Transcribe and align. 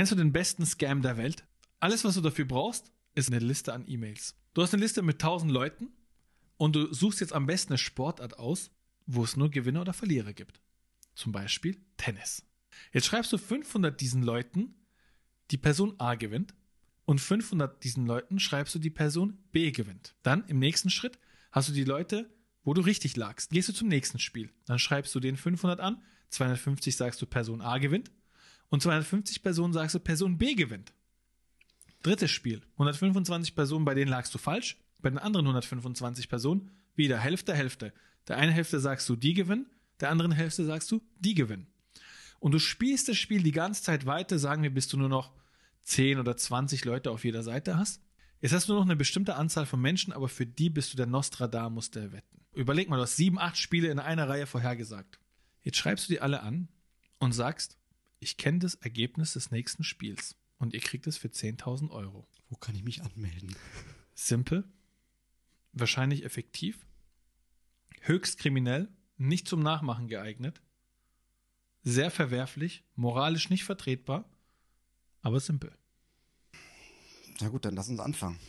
Kennst 0.00 0.12
du 0.12 0.16
den 0.16 0.32
besten 0.32 0.64
Scam 0.64 1.02
der 1.02 1.18
Welt? 1.18 1.44
Alles, 1.78 2.04
was 2.04 2.14
du 2.14 2.22
dafür 2.22 2.46
brauchst, 2.46 2.90
ist 3.14 3.30
eine 3.30 3.38
Liste 3.38 3.74
an 3.74 3.84
E-Mails. 3.86 4.34
Du 4.54 4.62
hast 4.62 4.72
eine 4.72 4.82
Liste 4.82 5.02
mit 5.02 5.16
1000 5.16 5.52
Leuten 5.52 5.88
und 6.56 6.74
du 6.74 6.90
suchst 6.90 7.20
jetzt 7.20 7.34
am 7.34 7.44
besten 7.44 7.74
eine 7.74 7.76
Sportart 7.76 8.38
aus, 8.38 8.70
wo 9.04 9.24
es 9.24 9.36
nur 9.36 9.50
Gewinner 9.50 9.82
oder 9.82 9.92
Verlierer 9.92 10.32
gibt. 10.32 10.62
Zum 11.14 11.32
Beispiel 11.32 11.76
Tennis. 11.98 12.46
Jetzt 12.94 13.08
schreibst 13.08 13.30
du 13.30 13.36
500 13.36 14.00
diesen 14.00 14.22
Leuten, 14.22 14.74
die 15.50 15.58
Person 15.58 15.96
A 15.98 16.14
gewinnt 16.14 16.54
und 17.04 17.20
500 17.20 17.84
diesen 17.84 18.06
Leuten 18.06 18.40
schreibst 18.40 18.74
du 18.74 18.78
die 18.78 18.88
Person 18.88 19.36
B 19.52 19.70
gewinnt. 19.70 20.14
Dann 20.22 20.46
im 20.46 20.60
nächsten 20.60 20.88
Schritt 20.88 21.18
hast 21.52 21.68
du 21.68 21.74
die 21.74 21.84
Leute, 21.84 22.34
wo 22.64 22.72
du 22.72 22.80
richtig 22.80 23.18
lagst. 23.18 23.50
Gehst 23.50 23.68
du 23.68 23.74
zum 23.74 23.88
nächsten 23.88 24.18
Spiel. 24.18 24.50
Dann 24.64 24.78
schreibst 24.78 25.14
du 25.14 25.20
den 25.20 25.36
500 25.36 25.78
an, 25.78 26.02
250 26.30 26.96
sagst 26.96 27.20
du 27.20 27.26
Person 27.26 27.60
A 27.60 27.76
gewinnt 27.76 28.10
und 28.70 28.82
250 28.82 29.42
Personen 29.42 29.72
sagst 29.72 29.94
du 29.94 30.00
Person 30.00 30.38
B 30.38 30.54
gewinnt. 30.54 30.92
Drittes 32.02 32.30
Spiel. 32.30 32.62
125 32.72 33.54
Personen, 33.54 33.84
bei 33.84 33.94
denen 33.94 34.10
lagst 34.10 34.34
du 34.34 34.38
falsch. 34.38 34.78
Bei 35.00 35.10
den 35.10 35.18
anderen 35.18 35.46
125 35.46 36.28
Personen 36.28 36.70
wieder 36.94 37.18
Hälfte, 37.18 37.54
Hälfte. 37.54 37.92
Der 38.28 38.38
eine 38.38 38.52
Hälfte 38.52 38.80
sagst 38.80 39.08
du, 39.08 39.16
die 39.16 39.34
gewinnen. 39.34 39.66
Der 40.00 40.10
anderen 40.10 40.32
Hälfte 40.32 40.64
sagst 40.64 40.90
du, 40.90 41.02
die 41.18 41.34
gewinnen. 41.34 41.66
Und 42.38 42.52
du 42.52 42.58
spielst 42.58 43.08
das 43.08 43.18
Spiel 43.18 43.42
die 43.42 43.52
ganze 43.52 43.82
Zeit 43.82 44.06
weiter, 44.06 44.38
sagen 44.38 44.62
wir, 44.62 44.72
bis 44.72 44.88
du 44.88 44.96
nur 44.96 45.10
noch 45.10 45.32
10 45.82 46.18
oder 46.18 46.36
20 46.36 46.84
Leute 46.84 47.10
auf 47.10 47.24
jeder 47.24 47.42
Seite 47.42 47.76
hast. 47.76 48.00
Jetzt 48.40 48.52
hast 48.52 48.68
du 48.68 48.72
nur 48.72 48.80
noch 48.80 48.88
eine 48.88 48.96
bestimmte 48.96 49.34
Anzahl 49.34 49.66
von 49.66 49.80
Menschen, 49.80 50.12
aber 50.12 50.28
für 50.28 50.46
die 50.46 50.70
bist 50.70 50.92
du 50.92 50.96
der 50.96 51.06
Nostradamus 51.06 51.90
der 51.90 52.12
Wetten. 52.12 52.40
Überleg 52.54 52.88
mal, 52.88 52.96
du 52.96 53.02
hast 53.02 53.16
sieben, 53.16 53.38
acht 53.38 53.58
Spiele 53.58 53.88
in 53.88 53.98
einer 53.98 54.28
Reihe 54.28 54.46
vorhergesagt. 54.46 55.18
Jetzt 55.62 55.76
schreibst 55.76 56.08
du 56.08 56.14
die 56.14 56.20
alle 56.20 56.42
an 56.42 56.68
und 57.18 57.32
sagst, 57.32 57.76
ich 58.20 58.36
kenne 58.36 58.60
das 58.60 58.76
Ergebnis 58.76 59.32
des 59.32 59.50
nächsten 59.50 59.82
Spiels 59.82 60.36
und 60.58 60.74
ihr 60.74 60.80
kriegt 60.80 61.06
es 61.06 61.16
für 61.16 61.28
10.000 61.28 61.90
Euro. 61.90 62.28
Wo 62.48 62.56
kann 62.56 62.74
ich 62.74 62.84
mich 62.84 63.02
anmelden? 63.02 63.56
Simpel, 64.14 64.64
wahrscheinlich 65.72 66.24
effektiv, 66.24 66.86
höchst 68.02 68.38
kriminell, 68.38 68.88
nicht 69.16 69.48
zum 69.48 69.60
Nachmachen 69.60 70.08
geeignet, 70.08 70.60
sehr 71.82 72.10
verwerflich, 72.10 72.84
moralisch 72.94 73.48
nicht 73.48 73.64
vertretbar, 73.64 74.28
aber 75.22 75.40
simpel. 75.40 75.72
Na 77.40 77.48
gut, 77.48 77.64
dann 77.64 77.74
lass 77.74 77.88
uns 77.88 78.00
anfangen. 78.00 78.38